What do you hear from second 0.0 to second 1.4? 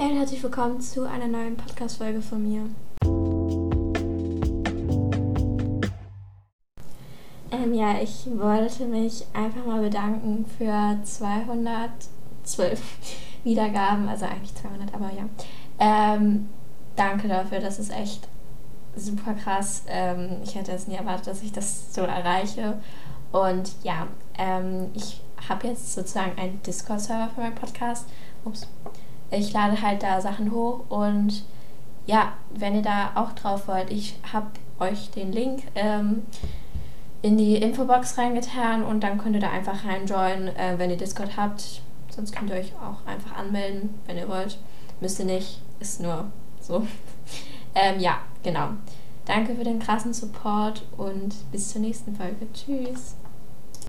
Hey und herzlich willkommen zu einer